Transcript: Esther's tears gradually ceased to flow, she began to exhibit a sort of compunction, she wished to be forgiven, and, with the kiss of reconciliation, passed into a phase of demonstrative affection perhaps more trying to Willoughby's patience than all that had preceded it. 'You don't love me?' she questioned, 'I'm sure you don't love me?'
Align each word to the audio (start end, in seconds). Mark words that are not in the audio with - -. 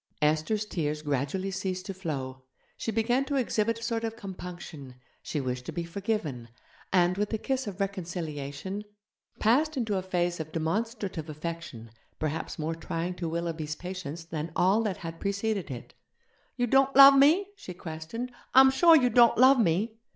Esther's 0.19 0.65
tears 0.65 1.03
gradually 1.03 1.51
ceased 1.51 1.85
to 1.85 1.93
flow, 1.93 2.41
she 2.75 2.91
began 2.91 3.23
to 3.23 3.35
exhibit 3.35 3.77
a 3.77 3.83
sort 3.83 4.03
of 4.03 4.15
compunction, 4.15 4.95
she 5.21 5.39
wished 5.39 5.63
to 5.67 5.71
be 5.71 5.83
forgiven, 5.83 6.49
and, 6.91 7.19
with 7.19 7.29
the 7.29 7.37
kiss 7.37 7.67
of 7.67 7.79
reconciliation, 7.79 8.83
passed 9.37 9.77
into 9.77 9.95
a 9.99 10.01
phase 10.01 10.39
of 10.39 10.51
demonstrative 10.51 11.29
affection 11.29 11.91
perhaps 12.17 12.57
more 12.57 12.73
trying 12.73 13.13
to 13.13 13.29
Willoughby's 13.29 13.75
patience 13.75 14.23
than 14.25 14.51
all 14.55 14.81
that 14.81 14.97
had 14.97 15.19
preceded 15.19 15.69
it. 15.69 15.93
'You 16.57 16.65
don't 16.65 16.95
love 16.95 17.15
me?' 17.15 17.49
she 17.55 17.75
questioned, 17.75 18.31
'I'm 18.55 18.71
sure 18.71 18.95
you 18.95 19.11
don't 19.11 19.37
love 19.37 19.59
me?' 19.59 19.99